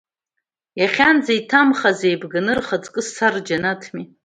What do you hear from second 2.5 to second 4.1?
рхаҵкы сцар, џьанаҭми.